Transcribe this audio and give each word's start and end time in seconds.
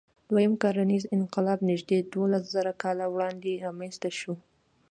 دوهیم 0.29 0.53
کرنیز 0.61 1.03
انقلاب 1.17 1.59
نږدې 1.69 1.97
دولسزره 2.13 2.73
کاله 2.81 3.05
وړاندې 3.13 3.59
رامنځ 3.65 3.95
ته 4.01 4.09
شو. 4.19 4.33